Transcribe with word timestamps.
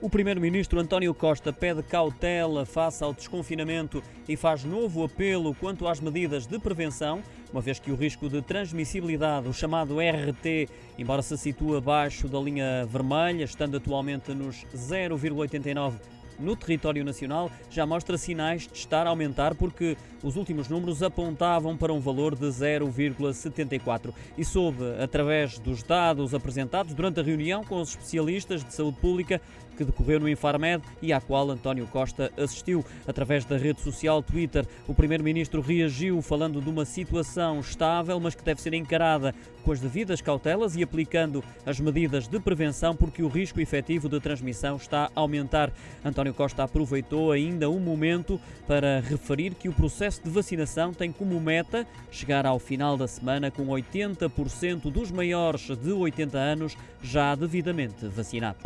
O 0.00 0.08
primeiro-ministro 0.08 0.78
António 0.78 1.12
Costa 1.12 1.52
pede 1.52 1.82
cautela 1.82 2.64
face 2.64 3.02
ao 3.02 3.12
desconfinamento 3.12 4.00
e 4.28 4.36
faz 4.36 4.62
novo 4.62 5.02
apelo 5.02 5.52
quanto 5.54 5.88
às 5.88 5.98
medidas 5.98 6.46
de 6.46 6.56
prevenção, 6.58 7.20
uma 7.52 7.60
vez 7.60 7.80
que 7.80 7.90
o 7.90 7.96
risco 7.96 8.28
de 8.28 8.40
transmissibilidade, 8.40 9.48
o 9.48 9.52
chamado 9.52 9.96
RT, 9.98 10.70
embora 10.96 11.20
se 11.20 11.36
situa 11.36 11.78
abaixo 11.78 12.28
da 12.28 12.38
linha 12.38 12.86
vermelha, 12.86 13.42
estando 13.42 13.76
atualmente 13.76 14.32
nos 14.32 14.64
0,89 14.72 15.94
no 16.38 16.56
território 16.56 17.04
nacional 17.04 17.50
já 17.70 17.84
mostra 17.84 18.16
sinais 18.16 18.66
de 18.66 18.76
estar 18.76 19.06
a 19.06 19.10
aumentar 19.10 19.54
porque 19.54 19.96
os 20.22 20.36
últimos 20.36 20.68
números 20.68 21.02
apontavam 21.02 21.76
para 21.76 21.92
um 21.92 22.00
valor 22.00 22.34
de 22.34 22.46
0,74 22.46 24.12
e 24.36 24.44
soube, 24.44 24.84
através 25.02 25.58
dos 25.58 25.82
dados 25.82 26.34
apresentados 26.34 26.94
durante 26.94 27.20
a 27.20 27.22
reunião 27.22 27.64
com 27.64 27.80
os 27.80 27.90
especialistas 27.90 28.64
de 28.64 28.74
saúde 28.74 28.98
pública 28.98 29.40
que 29.78 29.84
decorreu 29.84 30.18
no 30.18 30.28
Infarmed 30.28 30.82
e 31.00 31.12
à 31.12 31.20
qual 31.20 31.48
António 31.50 31.86
Costa 31.86 32.32
assistiu. 32.36 32.84
Através 33.06 33.44
da 33.44 33.56
rede 33.56 33.80
social 33.80 34.20
Twitter, 34.20 34.66
o 34.88 34.92
primeiro-ministro 34.92 35.60
reagiu 35.60 36.20
falando 36.20 36.60
de 36.60 36.68
uma 36.68 36.84
situação 36.84 37.60
estável, 37.60 38.18
mas 38.18 38.34
que 38.34 38.42
deve 38.42 38.60
ser 38.60 38.74
encarada 38.74 39.32
com 39.64 39.70
as 39.70 39.78
devidas 39.78 40.20
cautelas 40.20 40.74
e 40.74 40.82
aplicando 40.82 41.44
as 41.64 41.78
medidas 41.78 42.26
de 42.26 42.40
prevenção 42.40 42.96
porque 42.96 43.22
o 43.22 43.28
risco 43.28 43.60
efetivo 43.60 44.08
de 44.08 44.18
transmissão 44.18 44.76
está 44.76 45.10
a 45.14 45.20
aumentar. 45.20 45.70
António 46.04 46.27
António 46.28 46.34
Costa 46.34 46.64
aproveitou 46.64 47.32
ainda 47.32 47.70
um 47.70 47.80
momento 47.80 48.40
para 48.66 49.00
referir 49.00 49.54
que 49.54 49.68
o 49.68 49.72
processo 49.72 50.22
de 50.22 50.30
vacinação 50.30 50.92
tem 50.92 51.10
como 51.10 51.40
meta 51.40 51.86
chegar 52.10 52.46
ao 52.46 52.58
final 52.58 52.96
da 52.96 53.08
semana 53.08 53.50
com 53.50 53.66
80% 53.66 54.90
dos 54.90 55.10
maiores 55.10 55.68
de 55.76 55.92
80 55.92 56.38
anos 56.38 56.76
já 57.02 57.34
devidamente 57.34 58.06
vacinados. 58.08 58.62